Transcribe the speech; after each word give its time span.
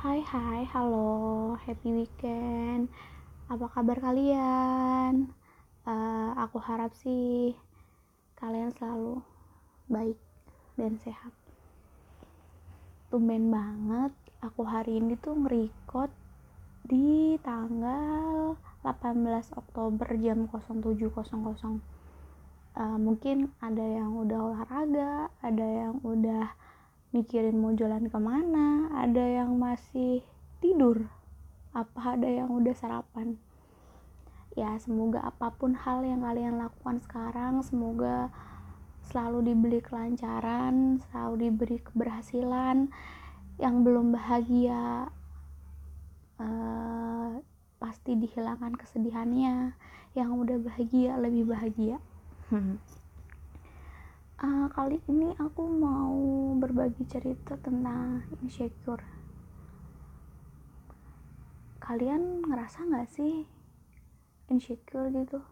Hai 0.00 0.24
hai, 0.24 0.64
halo, 0.72 1.60
happy 1.60 1.92
weekend. 1.92 2.88
Apa 3.52 3.68
kabar 3.68 4.00
kalian? 4.00 5.28
Uh, 5.84 6.32
aku 6.40 6.56
harap 6.56 6.88
sih 6.96 7.52
kalian 8.40 8.72
selalu 8.72 9.20
baik 9.92 10.16
dan 10.80 10.96
sehat. 11.04 11.36
Tumben 13.12 13.52
banget, 13.52 14.16
aku 14.40 14.64
hari 14.64 15.04
ini 15.04 15.20
tuh 15.20 15.36
ngerekord 15.36 16.08
di 16.88 17.36
tanggal 17.44 18.56
18 18.80 19.20
Oktober 19.52 20.16
jam 20.16 20.48
07.00. 20.48 21.12
Uh, 22.72 22.96
mungkin 22.96 23.52
ada 23.60 23.84
yang 23.84 24.16
udah 24.16 24.48
olahraga, 24.48 25.28
ada 25.44 25.66
yang 25.68 26.00
udah 26.00 26.56
mikirin 27.10 27.58
mau 27.58 27.74
jalan 27.74 28.06
ke 28.06 28.18
mana 28.22 28.86
ada 28.94 29.24
yang 29.26 29.58
masih 29.58 30.22
tidur 30.62 31.10
apa 31.74 32.18
ada 32.18 32.26
yang 32.26 32.50
udah 32.50 32.74
sarapan. 32.74 33.38
Ya 34.58 34.74
semoga 34.82 35.22
apa 35.22 35.54
pun 35.54 35.78
hal 35.78 36.02
yang 36.02 36.26
kalian 36.26 36.58
lakukan 36.58 36.98
sekarang 37.02 37.62
semoga 37.62 38.30
selalu 39.10 39.54
diberi 39.54 39.80
kelancaran 39.82 40.98
selalu 41.10 41.50
diberi 41.50 41.78
keberhasilan. 41.82 42.90
Yang 43.58 43.76
belum 43.86 44.06
bahagia 44.14 45.10
uh, 46.38 47.30
pasti 47.78 48.18
dihilangkan 48.18 48.74
kesedihannya. 48.74 49.74
Yang 50.14 50.30
udah 50.34 50.58
bahagia 50.58 51.12
lebih 51.22 51.54
bahagia 51.54 52.02
uh, 54.40 54.66
kali 54.72 54.96
ini 55.04 55.36
aku 55.36 55.68
mau 55.68 56.16
berbagi 56.56 57.04
cerita 57.04 57.60
tentang 57.60 58.24
insecure. 58.40 59.04
Kalian 61.80 62.48
ngerasa 62.48 62.88
nggak 62.88 63.08
sih 63.12 63.44
insecure 64.48 65.12
gitu? 65.12 65.44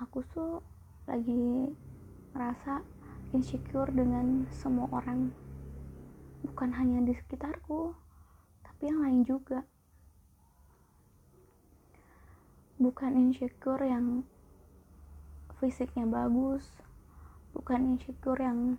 Aku 0.00 0.24
tuh 0.32 0.64
lagi 1.04 1.72
ngerasa 2.32 2.80
insecure 3.36 3.92
dengan 3.92 4.48
semua 4.48 4.88
orang. 4.92 5.32
Bukan 6.40 6.72
hanya 6.72 7.04
di 7.04 7.12
sekitarku 7.12 7.92
tapi 8.64 8.88
yang 8.88 9.04
lain 9.04 9.22
juga. 9.28 9.60
Bukan 12.80 13.16
insecure 13.16 13.84
yang 13.84 14.24
fisiknya 15.56 16.04
bagus 16.04 16.68
bukan 17.56 17.96
insecure 17.96 18.44
yang 18.44 18.76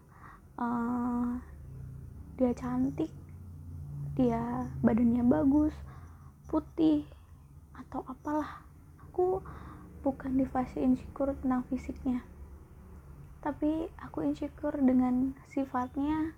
uh, 0.61 1.42
dia 2.38 2.53
cantik 2.53 3.09
dia 4.17 4.66
badannya 4.81 5.22
bagus 5.25 5.73
putih 6.50 7.06
atau 7.78 8.02
apalah. 8.09 8.66
Aku 9.06 9.45
bukan 10.02 10.42
di 10.42 10.45
fase 10.50 10.81
insecure 10.81 11.38
tentang 11.38 11.61
fisiknya. 11.69 12.25
Tapi 13.45 13.94
aku 14.02 14.25
insecure 14.25 14.81
dengan 14.81 15.38
sifatnya 15.53 16.34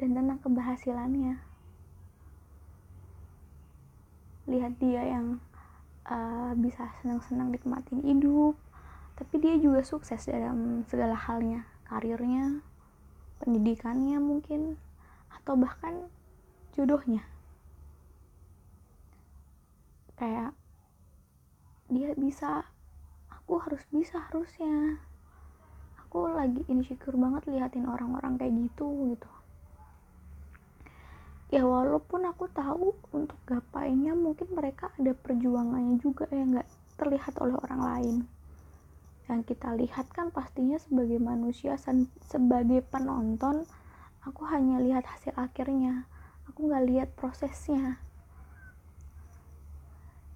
dan 0.00 0.16
tentang 0.16 0.40
keberhasilannya. 0.40 1.36
Lihat 4.48 4.72
dia 4.80 5.02
yang 5.04 5.36
uh, 6.08 6.56
bisa 6.56 6.88
senang-senang 7.04 7.52
nikmatin 7.52 8.00
hidup 8.00 8.56
tapi 9.22 9.38
dia 9.38 9.54
juga 9.54 9.86
sukses 9.86 10.26
dalam 10.26 10.82
segala 10.90 11.14
halnya. 11.14 11.62
Karirnya 11.86 12.58
pendidikannya 13.38 14.18
mungkin 14.18 14.74
atau 15.30 15.54
bahkan 15.54 16.10
jodohnya. 16.74 17.22
Kayak 20.18 20.58
dia 21.86 22.18
bisa 22.18 22.66
aku 23.30 23.62
harus 23.62 23.86
bisa 23.94 24.26
harusnya. 24.26 24.98
Aku 26.02 26.26
lagi 26.26 26.66
insecure 26.66 27.14
banget 27.14 27.46
liatin 27.46 27.86
orang-orang 27.86 28.34
kayak 28.42 28.58
gitu 28.58 29.06
gitu. 29.14 29.30
Ya 31.54 31.62
walaupun 31.62 32.26
aku 32.26 32.50
tahu 32.50 32.90
untuk 33.14 33.38
gapainya 33.46 34.18
mungkin 34.18 34.50
mereka 34.50 34.90
ada 34.98 35.14
perjuangannya 35.14 36.02
juga 36.02 36.26
yang 36.34 36.58
nggak 36.58 36.66
terlihat 36.98 37.38
oleh 37.38 37.54
orang 37.62 37.82
lain 37.86 38.16
yang 39.30 39.46
kita 39.46 39.70
lihat 39.78 40.10
kan 40.10 40.34
pastinya 40.34 40.80
sebagai 40.82 41.22
manusia 41.22 41.78
sebagai 42.26 42.82
penonton 42.90 43.62
aku 44.22 44.46
hanya 44.46 44.78
lihat 44.78 45.06
hasil 45.06 45.34
akhirnya. 45.34 46.06
Aku 46.50 46.70
nggak 46.70 46.86
lihat 46.86 47.08
prosesnya. 47.18 47.98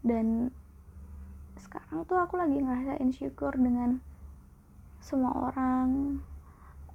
Dan 0.03 0.55
sekarang 1.59 2.07
tuh 2.07 2.19
aku 2.19 2.39
lagi 2.39 2.63
ngerasa 2.63 2.99
insecure 3.03 3.59
dengan 3.59 3.99
semua 5.03 5.35
orang. 5.51 6.19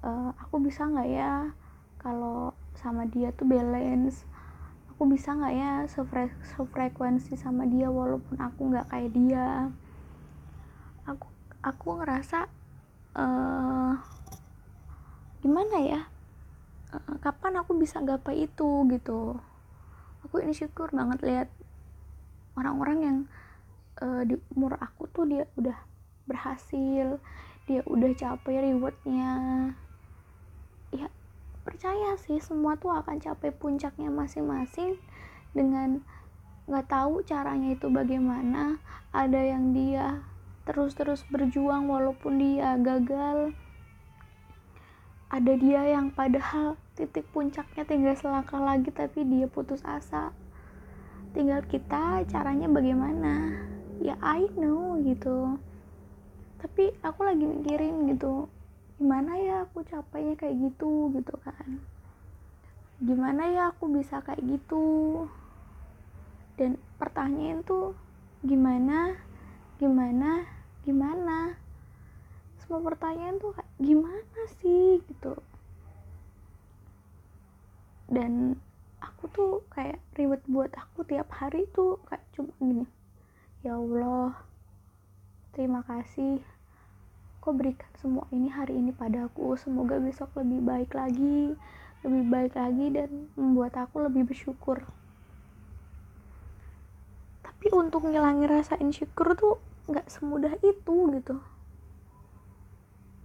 Uh, 0.02 0.34
aku 0.36 0.58
bisa 0.58 0.84
nggak 0.84 1.08
ya 1.08 1.54
kalau 2.00 2.52
sama 2.76 3.08
dia 3.08 3.32
tuh 3.32 3.48
balance? 3.48 4.24
Aku 4.92 5.08
bisa 5.08 5.32
nggak 5.32 5.54
ya 5.56 5.72
sefre 5.88 6.28
sefrekuensi 6.56 7.36
sama 7.40 7.64
dia 7.68 7.88
walaupun 7.88 8.36
aku 8.36 8.68
nggak 8.68 8.88
kayak 8.92 9.12
dia? 9.16 9.72
Aku 11.08 11.31
aku 11.62 12.02
ngerasa 12.02 12.50
uh, 13.14 13.94
gimana 15.40 15.76
ya? 15.78 16.00
Uh, 16.92 17.16
kapan 17.22 17.62
aku 17.62 17.78
bisa 17.78 18.02
gapai 18.02 18.50
itu 18.50 18.86
gitu. 18.90 19.38
Aku 20.26 20.42
insecure 20.42 20.92
banget 20.92 21.18
lihat 21.22 21.48
orang-orang 22.58 22.98
yang 23.00 23.18
uh, 24.02 24.22
di 24.26 24.36
umur 24.52 24.76
aku 24.76 25.08
tuh 25.08 25.24
dia 25.24 25.46
udah 25.56 25.78
berhasil 26.26 27.18
dia 27.66 27.80
udah 27.86 28.10
capai 28.18 28.58
rewardnya. 28.58 29.32
Ya 30.90 31.06
percaya 31.62 32.18
sih 32.18 32.42
semua 32.42 32.74
tuh 32.74 32.90
akan 32.90 33.22
capai 33.22 33.54
puncaknya 33.54 34.10
masing-masing 34.10 34.98
dengan 35.54 36.02
nggak 36.66 36.90
tahu 36.90 37.22
caranya 37.22 37.74
itu 37.74 37.86
bagaimana 37.90 38.78
ada 39.14 39.40
yang 39.42 39.74
dia 39.74 40.26
terus-terus 40.62 41.26
berjuang 41.28 41.90
walaupun 41.90 42.38
dia 42.38 42.78
gagal. 42.78 43.54
Ada 45.32 45.52
dia 45.56 45.82
yang 45.96 46.12
padahal 46.12 46.76
titik 46.92 47.24
puncaknya 47.32 47.88
tinggal 47.88 48.14
selangkah 48.14 48.60
lagi 48.60 48.92
tapi 48.92 49.24
dia 49.24 49.48
putus 49.48 49.80
asa. 49.82 50.30
Tinggal 51.32 51.64
kita 51.64 52.22
caranya 52.28 52.68
bagaimana? 52.68 53.64
Ya 54.04 54.20
I 54.20 54.46
know 54.60 55.00
gitu. 55.00 55.56
Tapi 56.60 56.92
aku 57.00 57.24
lagi 57.24 57.42
mikirin 57.42 58.12
gitu 58.12 58.52
gimana 59.02 59.34
ya 59.34 59.66
aku 59.66 59.82
capainya 59.82 60.38
kayak 60.38 60.62
gitu 60.62 61.10
gitu 61.10 61.34
kan. 61.42 61.82
Gimana 63.02 63.50
ya 63.50 63.74
aku 63.74 63.90
bisa 63.90 64.22
kayak 64.22 64.46
gitu? 64.46 65.26
Dan 66.54 66.78
pertanyaan 67.02 67.66
tuh 67.66 67.98
gimana 68.46 69.18
gimana 69.82 70.46
gimana? 70.86 71.58
Semua 72.62 72.78
pertanyaan 72.86 73.42
tuh 73.42 73.50
kayak 73.50 73.72
gimana 73.82 74.40
sih 74.62 75.02
gitu. 75.10 75.34
Dan 78.06 78.54
aku 79.02 79.26
tuh 79.34 79.52
kayak 79.74 79.98
ribet 80.14 80.46
buat 80.46 80.70
aku 80.78 81.02
tiap 81.02 81.26
hari 81.34 81.66
tuh 81.74 81.98
kayak 82.06 82.22
cuma 82.30 82.54
gini 82.62 82.86
ya 83.66 83.74
Allah 83.74 84.38
terima 85.50 85.82
kasih. 85.82 86.38
Kau 87.42 87.50
berikan 87.50 87.90
semua 87.98 88.30
ini 88.30 88.46
hari 88.46 88.78
ini 88.78 88.94
padaku. 88.94 89.58
Semoga 89.58 89.98
besok 89.98 90.30
lebih 90.38 90.62
baik 90.62 90.94
lagi 90.94 91.58
lebih 92.02 92.24
baik 92.26 92.52
lagi 92.58 92.86
dan 92.90 93.30
membuat 93.38 93.78
aku 93.78 94.02
lebih 94.02 94.26
bersyukur. 94.26 94.82
Tapi 97.46 97.66
untuk 97.70 98.10
ngilangin 98.10 98.50
rasa 98.50 98.74
insecure 98.82 99.38
tuh 99.38 99.62
nggak 99.90 100.06
semudah 100.10 100.54
itu 100.62 100.96
gitu. 101.18 101.36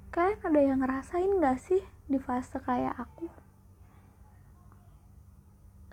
Kalian 0.10 0.42
ada 0.42 0.60
yang 0.64 0.80
ngerasain 0.82 1.30
gak 1.38 1.62
sih 1.62 1.84
di 2.10 2.18
fase 2.18 2.58
kayak 2.58 2.98
aku? 2.98 3.30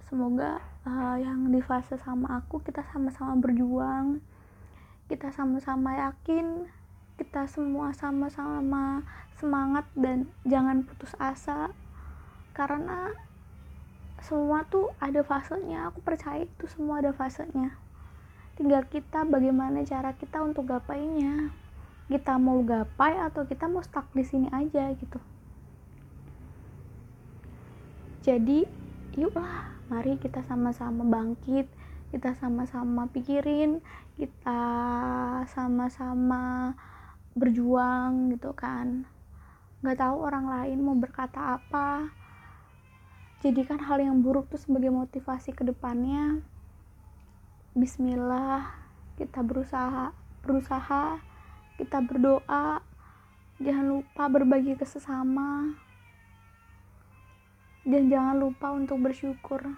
Semoga 0.08 0.64
uh, 0.88 1.16
yang 1.20 1.52
di 1.52 1.60
fase 1.60 2.00
sama 2.00 2.40
aku 2.40 2.64
kita 2.64 2.80
sama-sama 2.88 3.36
berjuang 3.36 4.24
kita 5.04 5.28
sama-sama 5.36 5.92
yakin 6.00 6.64
kita 7.20 7.44
semua 7.44 7.92
sama-sama 7.92 9.04
semangat 9.36 9.84
dan 9.94 10.26
jangan 10.48 10.82
putus 10.82 11.12
asa. 11.20 11.70
Karena 12.56 13.12
semua 14.24 14.64
tuh 14.64 14.90
ada 14.98 15.20
fasenya 15.20 15.92
aku 15.92 16.00
percaya 16.00 16.48
itu 16.48 16.64
semua 16.70 17.04
ada 17.04 17.12
fasenya 17.12 17.76
tinggal 18.54 18.86
kita 18.86 19.26
bagaimana 19.26 19.82
cara 19.82 20.14
kita 20.14 20.42
untuk 20.42 20.70
gapainya. 20.70 21.50
Kita 22.06 22.36
mau 22.36 22.60
gapai 22.62 23.16
atau 23.18 23.48
kita 23.48 23.66
mau 23.66 23.82
stuck 23.82 24.06
di 24.14 24.22
sini 24.22 24.48
aja 24.52 24.92
gitu. 24.94 25.18
Jadi 28.24 28.64
yuklah 29.18 29.74
mari 29.92 30.16
kita 30.16 30.40
sama-sama 30.48 31.04
bangkit 31.04 31.68
kita 32.14 32.30
sama-sama 32.38 33.10
pikirin 33.10 33.82
kita 34.14 34.62
sama-sama 35.50 36.78
berjuang 37.34 38.30
gitu 38.30 38.54
kan. 38.54 39.02
Nggak 39.82 39.98
tahu 39.98 40.16
orang 40.22 40.46
lain 40.46 40.78
mau 40.78 40.94
berkata 40.94 41.58
apa. 41.58 42.14
Jadikan 43.42 43.82
hal 43.82 43.98
yang 43.98 44.22
buruk 44.22 44.46
tuh 44.46 44.62
sebagai 44.62 44.94
motivasi 44.94 45.52
ke 45.52 45.66
depannya 45.66 46.53
Bismillah 47.74 48.70
kita 49.18 49.42
berusaha 49.42 50.14
berusaha 50.46 51.18
kita 51.74 51.98
berdoa. 52.06 52.78
Jangan 53.58 53.98
lupa 53.98 54.30
berbagi 54.30 54.78
ke 54.78 54.86
sesama. 54.86 55.74
Dan 57.82 58.06
jangan 58.06 58.38
lupa 58.38 58.70
untuk 58.70 59.02
bersyukur. 59.02 59.74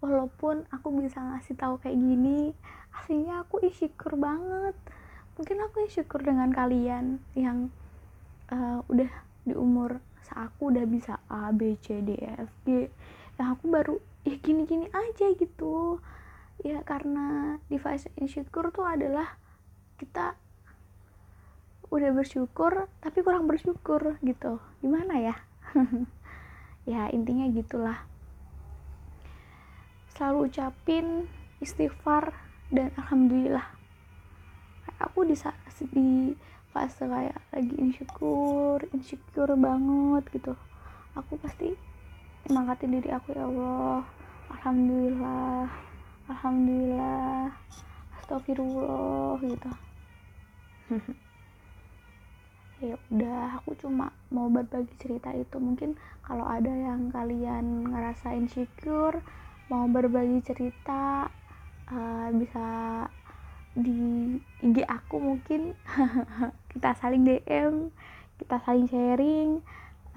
Walaupun 0.00 0.64
aku 0.72 0.96
bisa 0.96 1.20
ngasih 1.20 1.60
tahu 1.60 1.76
kayak 1.76 2.00
gini 2.00 2.56
aslinya 2.88 3.44
aku 3.44 3.60
insyukur 3.60 4.16
banget. 4.16 4.72
Mungkin 5.36 5.60
aku 5.60 5.84
insyukur 5.84 6.24
dengan 6.24 6.56
kalian 6.56 7.20
yang 7.36 7.68
uh, 8.48 8.80
udah 8.88 9.12
di 9.44 9.52
umur 9.52 10.00
aku 10.32 10.72
udah 10.72 10.88
bisa 10.88 11.20
A 11.28 11.52
B 11.52 11.76
C 11.84 12.00
D 12.00 12.16
E 12.16 12.48
F 12.48 12.52
G. 12.64 12.88
Yang 13.36 13.48
aku 13.60 13.64
baru 13.68 13.96
ya 14.24 14.40
gini-gini 14.40 14.88
aja 14.88 15.36
gitu 15.36 16.00
ya 16.64 16.80
karena 16.86 17.58
device 17.68 18.08
insyukur 18.16 18.72
tuh 18.72 18.88
adalah 18.88 19.36
kita 20.00 20.36
udah 21.88 22.10
bersyukur 22.12 22.90
tapi 23.00 23.22
kurang 23.22 23.46
bersyukur 23.46 24.20
gitu. 24.24 24.60
Gimana 24.80 25.14
ya? 25.20 25.36
Ya 26.86 27.10
intinya 27.10 27.50
gitulah. 27.50 28.06
Selalu 30.14 30.46
ucapin 30.46 31.26
istighfar 31.58 32.30
dan 32.70 32.94
alhamdulillah. 32.94 33.66
Aku 35.02 35.26
di 35.26 35.34
di 35.90 36.38
fase 36.70 37.10
kayak 37.10 37.42
lagi 37.50 37.74
insecure 37.82 38.86
insecure 38.94 39.58
banget 39.58 40.30
gitu. 40.30 40.54
Aku 41.18 41.34
pasti 41.42 41.74
semangatin 42.46 42.94
diri 42.94 43.10
aku 43.10 43.34
ya 43.34 43.50
Allah. 43.50 44.06
Alhamdulillah 44.54 45.85
alhamdulillah. 46.30 47.54
Astagfirullah 48.20 49.38
gitu. 49.42 49.70
Ya 52.76 52.92
udah 53.08 53.56
aku 53.56 53.72
cuma 53.80 54.12
mau 54.28 54.52
berbagi 54.52 54.92
cerita 55.00 55.32
itu. 55.32 55.56
Mungkin 55.56 55.96
kalau 56.20 56.44
ada 56.44 56.68
yang 56.68 57.08
kalian 57.08 57.88
ngerasa 57.88 58.36
insecure 58.36 59.24
mau 59.72 59.88
berbagi 59.88 60.44
cerita 60.44 61.24
uh, 61.88 62.28
bisa 62.36 62.68
di 63.72 64.36
IG 64.60 64.84
aku 64.84 65.16
mungkin. 65.16 65.72
Kita 66.76 66.92
saling 67.00 67.24
DM 67.24 67.88
kita 68.36 68.60
saling 68.62 68.86
sharing. 68.88 69.50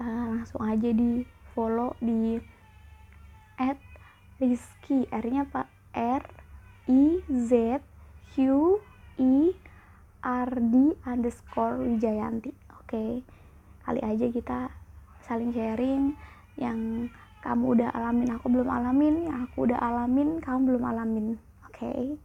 Uh, 0.00 0.40
langsung 0.40 0.64
aja 0.64 0.92
di 0.92 1.24
follow 1.52 1.92
di 2.00 2.40
at 3.60 3.76
Rizky 4.40 5.04
R 5.12 5.24
nya 5.28 5.44
apa 5.44 5.68
R 5.94 6.24
I 6.90 7.02
Z 7.28 7.80
Q 8.34 8.36
I 9.18 9.54
Ardi 10.20 10.86
underscore 11.08 11.80
Wijayanti 11.80 12.52
oke 12.76 12.86
okay. 12.86 13.10
kali 13.86 14.00
aja 14.04 14.26
kita 14.28 14.60
saling 15.24 15.54
sharing 15.54 16.12
yang 16.60 17.08
kamu 17.40 17.80
udah 17.80 17.88
alamin 17.96 18.28
aku 18.36 18.52
belum 18.52 18.68
alamin 18.68 19.14
yang 19.24 19.48
aku 19.48 19.64
udah 19.64 19.80
alamin 19.80 20.42
kamu 20.44 20.74
belum 20.74 20.84
alamin 20.84 21.26
oke 21.64 21.72
okay? 21.72 22.20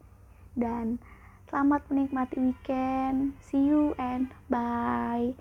dan 0.59 0.99
selamat 1.47 1.87
menikmati 1.87 2.35
weekend 2.41 3.31
see 3.39 3.63
you 3.63 3.95
and 3.95 4.27
bye 4.51 5.31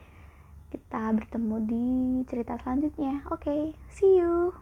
kita 0.70 1.02
bertemu 1.14 1.56
di 1.66 1.88
cerita 2.30 2.54
selanjutnya 2.62 3.26
oke 3.30 3.42
okay, 3.42 3.74
see 3.90 4.22
you 4.22 4.54